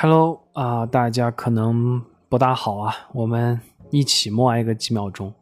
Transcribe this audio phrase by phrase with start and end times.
[0.00, 5.34] Hello 啊，大家可能不大好啊，我们一起默哀个几秒钟。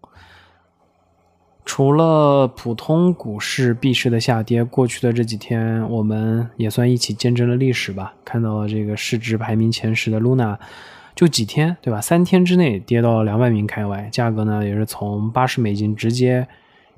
[1.67, 8.14] 除了普通股市币市的下跌，过去的这几天我们也算一起见证了历史吧。
[8.24, 10.56] 看到了这个市值排名前十的 Luna，
[11.14, 12.00] 就几天对吧？
[12.00, 16.48] 三天之内跌到了两百名开外，价格呢也是从八十美金直接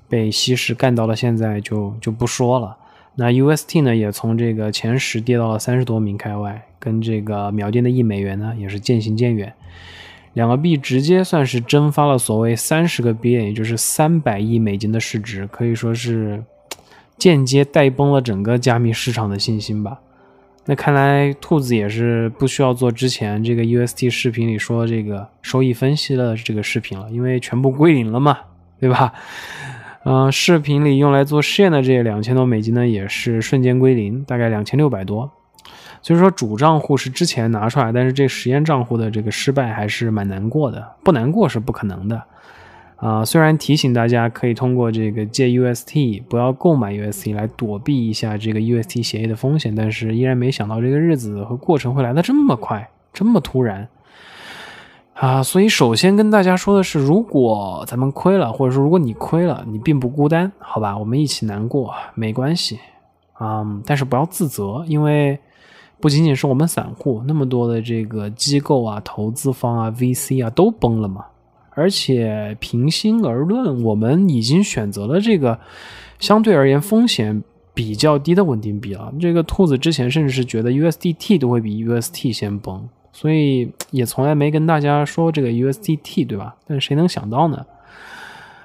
[0.08, 2.76] 被稀释干到了现在，就就不说了。
[3.20, 9.52] 那 UST 呢也从这个前十跌到了三十多名开外，跟这个秒跌的一美元呢也是渐行渐远。
[10.34, 16.44] 两个币直接算是蒸发了所谓三十个 B，也就是三百亿美金的市值，可以说是
[17.18, 19.98] 间接带崩了整个加密市场的信心吧。
[20.66, 28.38] 那看来兔子也是不需要做之前这个 UST 视频里说这个收益分析的这个视频了，因为全部归零了嘛，
[28.78, 29.12] 对吧？
[30.04, 35.30] 嗯，视频里用来做试验的这两千多美金呢，也是瞬间归零，大概两千六百多。
[36.00, 42.22] 所以说主账户是之前拿出来，但是这实验账户的这个失败还是蛮难过的，不难过是不可能的
[42.96, 43.24] 啊。
[43.24, 53.88] 虽然提醒大家可以通过这个借 UST，不要购买 UST 来躲避一下这个 UST 协议的风险，但是依然没想到这个日子和过程会来的这么快，这么突然
[55.20, 55.42] 啊。
[55.42, 62.78] 所以首先跟大家说的是，如果咱们亏了，或者说如果你亏了，你并不孤单，好吧，我们一起难过，没关系
[63.34, 63.64] 啊。
[63.84, 65.38] 但是不要自责，因为。
[66.00, 71.24] 不仅仅是我们散户，那么多的这个机构啊、投资方啊、VC 啊都崩了嘛。
[71.70, 75.58] 而且平心而论，我们已经选择了这个
[76.20, 77.42] 相对而言风险
[77.74, 79.12] 比较低的稳定币了。
[79.20, 82.88] 这个兔子之前甚至是觉得 USDT 都会比 UST 先崩，
[83.18, 86.54] 所以也从来没跟大家说这个 USDT，对吧？
[86.68, 87.66] 但谁能想到呢？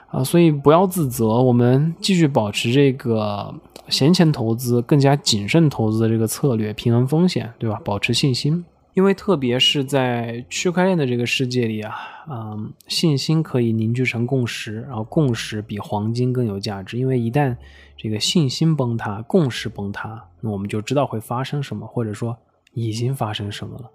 [0.09, 3.55] 啊，所以不要自责，我们继续保持这个。
[3.89, 7.81] 闲钱投资更加谨慎投资的这个策略，平衡风险，对吧？
[7.83, 11.93] 保持信心，因为特别是在区块链的这个世界里啊，
[12.29, 16.97] 嗯，信心可以凝聚成共识，然后共识比黄金更有价值。
[16.97, 17.57] 因为一旦
[17.97, 22.37] 这个信心崩塌，共识崩塌，那我们就知道会发生什么，或者说
[22.73, 23.91] 已经发生什么了。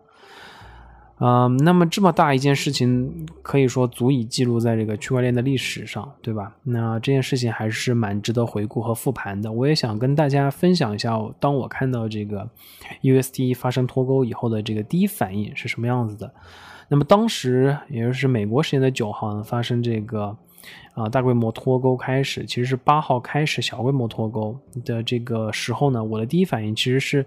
[1.21, 6.55] 嗯，那么这么大一件事情，可以说足以记录在这个区块链的历史上，对吧？
[6.63, 9.51] 那这件事情还是蛮值得回顾和复盘的。
[9.51, 12.49] 我也想跟大家分享一下，当我看到这个
[13.03, 16.33] UST 发生脱钩以后的这个第一反应是什么样子的。
[16.89, 20.37] 那么当时也就是美国时间的九号呢发生这个
[20.95, 27.27] 啊大规模脱钩开始，其实是八号开始小规模脱钩的这个时候呢，我的第一反应其实是。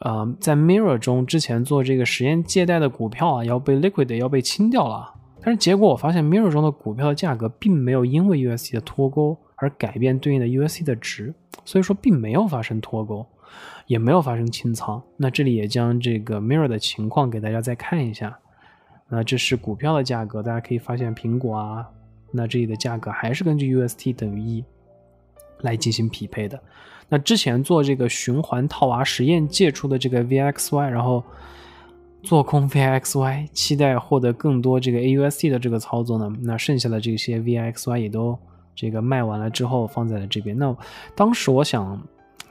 [0.00, 5.14] 呃，在 Mirror 中之前做这个实验借贷的股票啊，要被 Liquid 要被清掉了。
[5.40, 11.32] 但是结果我发现 Mirror 中的股票的价格并没有因为 UST 的脱钩而改变对应的 UST 的值，
[11.64, 13.24] 所以说并没有发生脱钩，
[13.86, 15.02] 也没有发生清仓。
[15.16, 18.38] 那这里也将这个 Mirror 的情况给大家再看一下。
[19.08, 21.88] 那这是股票的价格，大家可以发现苹果啊，
[22.32, 24.64] 那这里的价格还是根据 UST 等于一
[25.60, 26.60] 来进行匹配的。
[27.08, 31.22] 那之前做这个循环套娃实验借出的这个 VXY，然后
[32.22, 36.36] 做空 VXY，期待获得更多这个 AUST 的这个操作呢？
[36.42, 38.36] 那剩下的这些 VXY 也都
[38.74, 40.58] 这个卖完了之后放在了这边。
[40.58, 40.76] 那
[41.14, 42.02] 当时我想，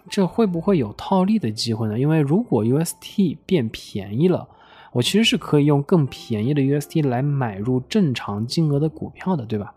[0.10, 2.00] 这会不会有套利的机会呢？
[2.00, 4.48] 因为如果 UST 变便宜了，
[4.94, 9.74] 我其实是可以用更便宜的 UST 来买入正常金额的股票的，对吧？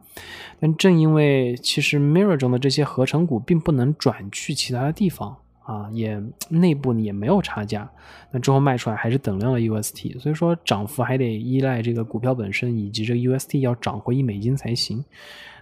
[0.60, 7.90] 但正因为其实 Mirror 中的这些合成股并不能转去其他的地方啊，也内部也没有差价，
[8.30, 15.04] 那之后卖出来还是等量的 UST，所以说涨幅还得依赖这个股票本身以及这个 UST 要涨回一美金才行，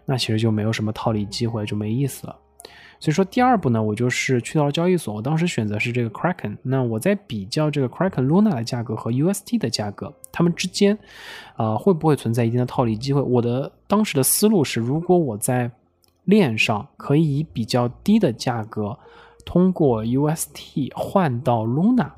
[0.04, 2.36] 那其实就没有什么套利机会，就没意思了。
[3.06, 5.14] 所以说第二步呢，我就是去到了交易所。
[5.14, 6.56] 我当时选择是这个 Kraken。
[6.60, 10.98] 那我在比较这个 Kraken Luna 的价格和 UST 的价格，它们之间，
[11.54, 13.20] 啊，会不会存在一定的套利机会？
[13.22, 15.70] 我的当时的思路是，如果我在
[16.24, 18.98] 链上可以以比较低的价格
[19.44, 22.10] 通过 UST 换到 Luna，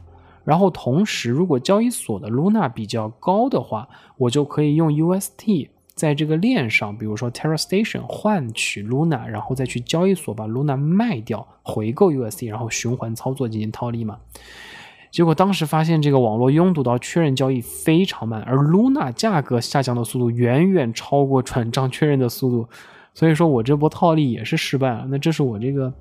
[0.42, 3.86] 然后同时如果交易所的 Luna 比较高的话，
[4.16, 5.68] 我就可以用 UST。
[5.98, 14.18] 在这个链上，比如说 Terra Station 换取 Luna，然后再去交易所把 Luna 卖掉，回购 USD，然后循环操作进行套利嘛。
[15.10, 22.68] 结果当时发现这个网络拥堵到确认交易非常慢，而 Luna 价格下降的速度远远超过转账确认的速度，
[23.12, 25.04] 所以说我这波套利也是失败了。
[25.10, 25.92] 那这是我这个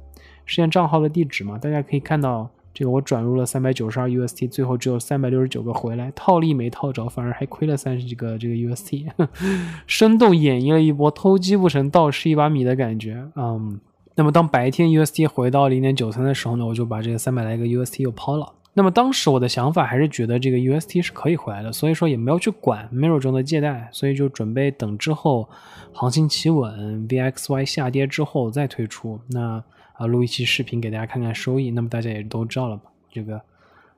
[0.45, 1.57] 实验账号的地址嘛？
[1.57, 2.49] 大家可以看到。
[2.77, 9.07] 这个我转入了三百九十二 UST，最后只有三百六十九个回来，套利没套着，反而还亏了三十几个这个 UST，
[9.87, 13.25] 生动演绎了一波偷鸡不成倒吃一把米的感觉。
[13.35, 13.79] 嗯，
[14.13, 18.53] 那么当白天 UST 回到零点九三的时候呢，我就把这个三百来个 UST 又抛了。
[18.75, 25.49] 那么当时我的想法还是觉得这个 UST 是可以回来的，所以说也没有去管 Mirror 中的借贷，所以就准备等之后
[25.93, 29.19] 行情企稳，VXY 下跌之后再推出。
[29.29, 29.63] 那
[29.97, 31.71] 啊，录一期视频给大家看看收益。
[31.71, 32.91] 那么大家也都知道了吧？
[33.11, 33.41] 这个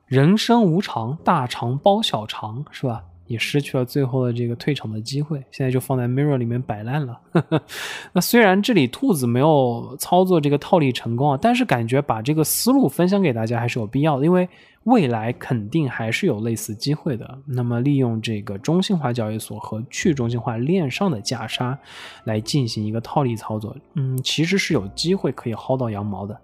[0.06, 3.04] 人生无常，大肠包小肠，是吧？
[3.30, 7.20] 也失去了最后的这个退场的机会，现在就放在 Mirror 里面摆烂了。
[8.12, 14.48] 那虽然这里兔子没有操作这个套利成功啊，但是感觉把这个思路分享给大家还是有必要的，因为
[14.82, 17.38] 未来肯定还是有类似机会的。
[17.46, 21.78] 那么利用这个中心化交易所和去中心化链上的价差
[22.24, 26.36] 来进行一个套利操作，嗯，其实是有机会可以薅到羊毛的。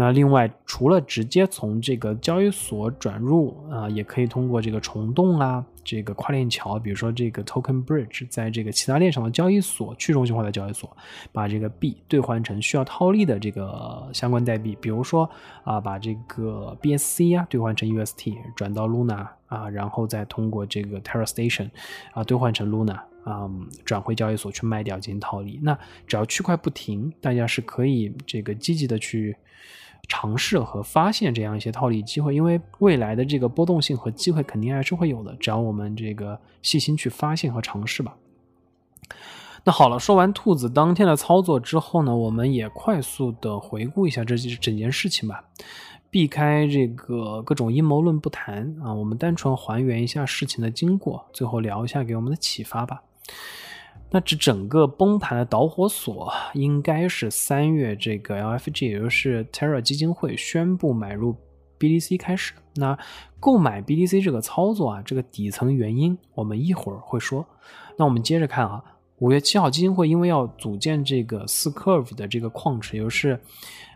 [0.00, 10.96] 那另外，除了直接从这个交易所转入啊，也可以通过这个虫洞啊，这个跨链桥，比如说这个 Token Bridge，在这个其他链上的交易所，去中心化的交易所，
[11.32, 15.28] 把这个币兑换成需要套利的这个相关代币，比如说
[15.64, 21.70] 啊，把这个 BSC 啊兑换成 UST，转到 Luna 啊，然后再通过这个 Terra Station
[22.12, 23.50] 啊兑换成 Luna 啊，
[23.84, 25.58] 转回交易所去卖掉进行套利。
[25.60, 29.36] 那只要区块不停，大家是可以这个积极的去。
[30.08, 38.16] 尝试和发现这样一些套利机会，因为未来的这个波动性和机会肯定还是会有的，只要我们这个细心去发现和尝试吧。
[39.64, 45.44] 那好了，说完兔子当天的操作之后呢，我们也快速的回顾一下这整件事情吧，
[46.10, 53.02] 避开这个各种阴谋论不谈啊，我们单纯还原一下事情的经过，最后聊一下给我们的启发吧。
[54.10, 61.36] 那这整个崩盘的导火索应该是三月这个 LFG，也就是 Terra 基金会宣布买入
[61.78, 62.54] BDC 开始。
[62.76, 62.98] 那
[63.38, 67.46] 购买 BDC 这个操作啊，这个底层原因我们一会儿会说。
[67.96, 68.82] 那我们接着看啊。
[69.20, 73.40] 五月七号，基金会因为要组建这个四 Curve 的这个矿池，也就是，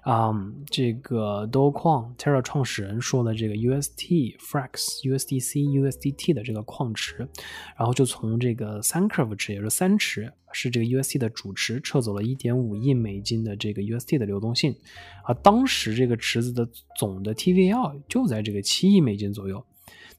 [0.02, 0.34] 啊，
[0.68, 7.28] 这个 Do 矿 Terra 创始人说的这个 UST Frax USDC USDT 的这个矿池，
[7.76, 14.74] 然后就从这个三 Curve 池，也就是三池，是这个 UST 的主池，撤走了一点五亿美金的这个 UST 的流动性，
[15.22, 16.68] 啊，当时这个池子的
[16.98, 19.64] 总的 TVL 就在这个七亿美金左右。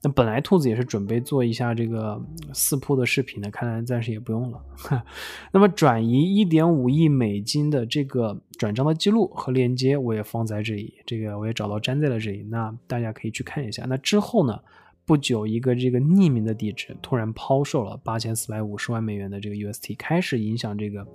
[0.05, 2.21] 那本来兔子也是准备做一下这个
[2.53, 4.61] 四铺的视频的，看来暂时也不用了。
[5.53, 13.85] 那么转移一点五亿美金的这个转账的记录和链接我也放在这里，这个我也找到粘在了这里，那大家可以去看一下。
[13.87, 14.59] 那之后呢，
[15.05, 21.07] 不久一个这个匿名的地址突然抛售了八千四百五十万美元的这个 UST，开始影响这个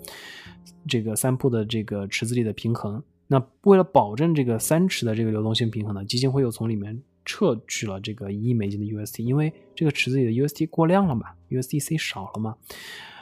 [0.89, 3.03] 这个三铺的这个池子里的平衡。
[3.27, 7.03] 那为了保证这个三池的这个流动性平衡呢，基金会又从里面。
[7.29, 12.57] 撤去了这个一亿美金的 UST，因为这个池子里的 UST 过量了嘛，USDC 少了嘛。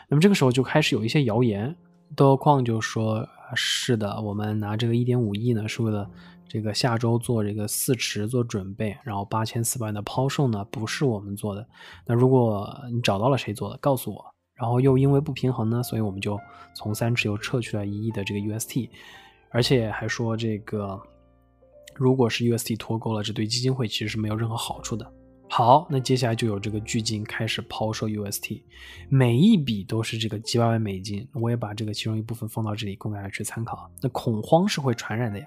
[0.08, 1.75] 那么这个时候就开始有一些谣言，
[2.14, 6.08] 豆矿就说是的，我们拿这个一点五亿呢，是为了
[6.47, 11.67] 这个下周做这个四池做准备，然后八千四百万的抛售呢不是我们做的。
[12.06, 14.25] 那如果你找到了谁做的，告诉我。
[14.55, 16.38] 然后又因为不平衡呢，所以我们就
[16.75, 18.88] 从三池又撤去了一亿的这个 UST，
[19.50, 20.99] 而且还说这个。
[21.96, 25.10] 如果是 UST 脱钩了，这对基金会其实是没有任何好处的。
[25.48, 28.60] 好，那接下来就有这个巨鲸开始抛售 UST，
[29.08, 31.26] 每一笔都是这个几百万美金。
[31.34, 33.88] 我也把这个其中一部分放到这里供大家去参考。
[34.02, 35.46] 那恐慌是会传染的呀，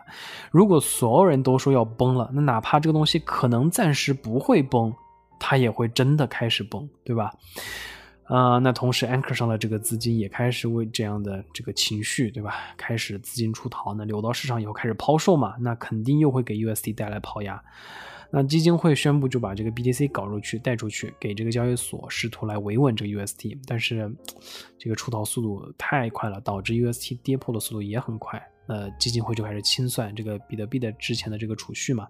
[0.52, 4.94] 如果所有人都说要崩了，那哪怕这个东西可能暂时不会崩，
[5.38, 7.34] 它也会真的开始崩，对吧？
[8.30, 12.54] 啊，那同时，Anchor 上的这个资金也开始为这样的这个情绪，对吧？
[12.78, 17.60] 开始资金出逃，那流到市场以后开始抛售嘛，那肯定又会给 USD 带来抛压。
[18.30, 24.16] 那基金会宣布就把这个 BTC 搞出去，带出去，给这个交易所试图来维稳这个 UST，但是
[24.78, 28.40] 这个出逃速度太快了，导致 UST 跌破的速度也很快。
[28.68, 32.08] 呃，基金会就开始清算这个比特币的之前的这个储蓄嘛，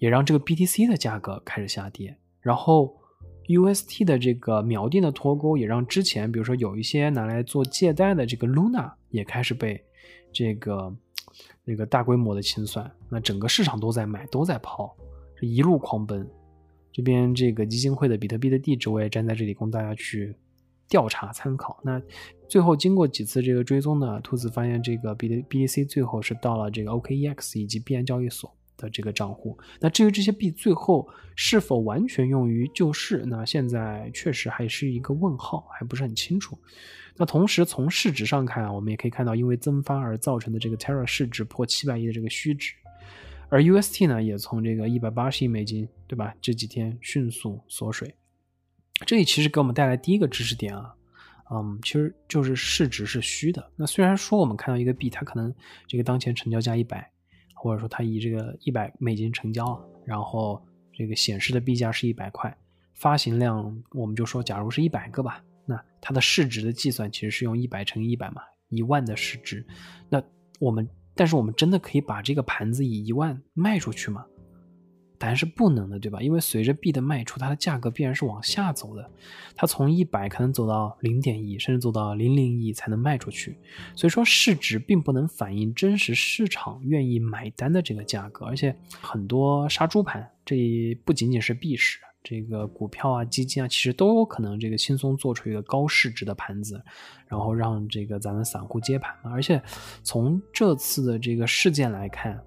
[0.00, 3.00] 也让这个 BTC 的价格开始下跌，然后。
[3.46, 9.82] UST 的这个锚定的脱钩，也让之前比如说有一些拿来做借贷的这个 Luna 也开始被
[10.32, 10.94] 这个
[11.64, 12.90] 那个大规模的清算。
[13.08, 14.94] 那整个市场都在买，都在抛，
[15.40, 16.26] 一路狂奔。
[16.92, 20.36] 这边这个基金会的比特币的地址我也站在这里供大家去
[20.88, 21.80] 调查参考。
[21.82, 22.00] 那
[22.48, 28.54] 最后经过几次这个追踪呢，兔子发现这个 B 的 BTC 最后是到了这个 OKEX 以及币安交易所。
[28.82, 36.58] 的这个账户，那至于这些币最后是否完全用于救市，那现在确实还是一个问号，还不是很清楚。
[37.16, 42.74] 那同时从市值上看，我们也可以看到，因为增发而造成的这个 Terra 市值破七百亿的这个虚值，
[43.48, 46.34] 而 UST 呢也从这个一百八十亿美金，对吧？
[46.40, 48.12] 这几天迅速缩水。
[49.06, 50.94] 这里其实给我们带来第一个知识点啊，
[51.52, 53.70] 嗯，其实就是市值是虚的。
[53.76, 55.54] 那虽然说我们看到一个币，它可能
[55.86, 57.10] 这个当前成交价一百。
[57.62, 60.60] 或者说他以这个一百美金成交了，然后
[60.92, 62.52] 这个显示的币价是一百块，
[62.94, 69.64] 发行量我们就说，假如是一百个吧，那它的市值的计算其实是用一百乘一百嘛，一万的市值。
[70.08, 70.20] 那
[70.58, 74.26] 我们，但是我们真的可以把这个盘子以一万卖出去吗？
[75.22, 76.20] 答案是不能的，对吧？
[76.20, 79.08] 因为随着币的卖出，它的价格必然是往下走的，
[79.54, 83.56] 它从一百可能走到零点一，甚至走到零零一才能卖出去。
[83.94, 96.82] 所以说市值并不能反映真实市场愿意买单的这个价格，而且很多杀猪盘，这不仅仅是币市，这个股票啊、基金啊，其实都有可能这个轻松做出一个高市值的盘子，
[97.28, 99.14] 然后让这个咱们散户接盘。
[99.22, 99.62] 而且
[100.02, 102.42] 从这次的这个事件来看。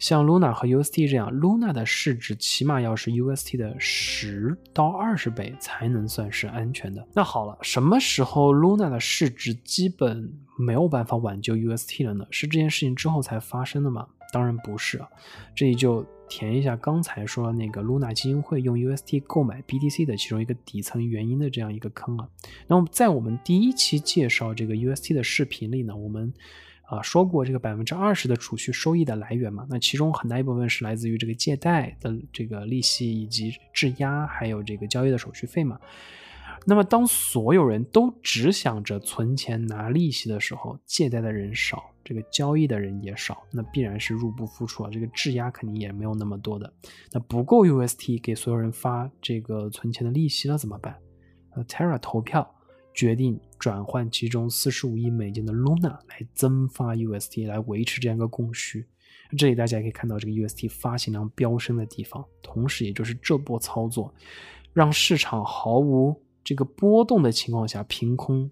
[0.00, 7.06] 像 Luna 和 UST 这样，Luna 的市值起码要是 UST 的十到二十倍才能算是安全的。
[7.12, 12.26] 那好了，什么时候 Luna 的市值基本没有办法挽救 UST 了呢？
[12.30, 14.06] 是这件事情之后才发生的吗？
[14.32, 15.08] 当然不是啊。
[15.54, 22.26] 这里就填一下刚才说那个 Luna 基金会用 UST 购买 BTC 的其中一个底层原因的这样一个坑啊。
[22.66, 26.32] 那么在我们第一期介绍这个 UST 的视频里呢，我们。
[26.90, 29.64] 啊，说过这个百分之二十的储蓄收益的来源嘛？
[29.70, 35.78] 那其中很大一部分是来自于这个借贷的这个利息以及质押，还有这个交易的手续费嘛。
[36.66, 44.90] 那么当所有人都只想着存钱拿利息的时候，借贷的人少，这个交易的人也少，那必然是入不敷出啊。
[44.92, 46.70] 这个质押肯定也没有那么多的，
[47.12, 50.96] 那不够 UST 给所有人发这个存钱的利息了怎么办？
[51.54, 52.52] 呃，Terra 投票。
[53.00, 58.84] 决定转换其中四十五亿美金的 Luna 来增发 UST 来维持这样一个供需。
[59.38, 64.12] 这里大家可以看到这个 UST 发行量飙升的地方，同时也就是这波操作，
[64.74, 66.14] 让市场毫无
[66.44, 68.50] 这个波动的情况下，凭空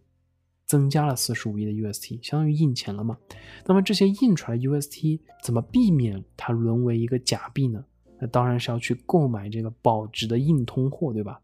[0.64, 3.18] 增加了四十五亿的 UST，相当于印钱了嘛？
[3.66, 7.84] 那么这些印出来 UST 怎么避免它沦为一个假币呢？
[8.18, 11.38] 那当然是要去购买这个保值的硬通货，对吧？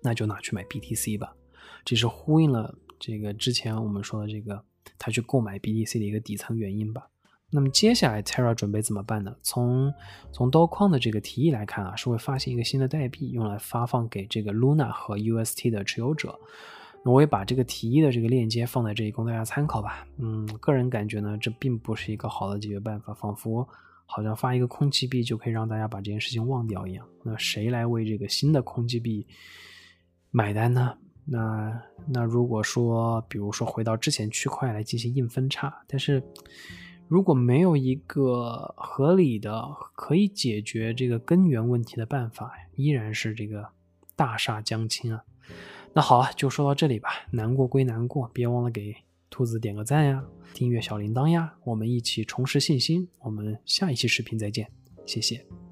[0.00, 1.34] 那就拿去买 BTC 吧。
[1.84, 4.64] 这是呼应了这个之前我们说的这个
[4.98, 7.08] 他去购买 BTC 的一个底层原因吧。
[7.50, 9.32] 那么接下来 Terra 准备怎么办呢？
[9.40, 9.92] 从
[10.32, 16.36] 从刀框的这个提议来看啊，是会发行一个新的代币，用来发放给这个 Luna 和 UST 的持有者。
[17.04, 20.04] 那我也把这个提议的这个链接放在这里供大家参考吧。
[20.16, 23.68] 嗯，个人感觉呢，这并不是一个好的解决办法，仿佛
[24.04, 27.06] 好像发一个空气币就可以让大家把这件事情忘掉一样。
[27.22, 29.24] 那谁来为这个新的空气币
[30.30, 30.96] 买单呢？
[31.24, 36.22] 那那如果说，比如说回到之前区块来进行硬分叉，但是
[37.08, 39.64] 如果没有一个合理的
[39.94, 43.68] 可以解决这个根源问题的办法，依然是这个
[44.14, 45.24] 大厦将倾啊。
[45.92, 47.08] 那好啊，就说到这里吧。
[47.30, 48.94] 难过归难过，别忘了给
[49.30, 53.08] 兔子点个赞呀，订阅小铃铛呀，我们一起重拾信心。
[53.20, 54.68] 我们下一期视频再见，
[55.06, 55.63] 谢谢。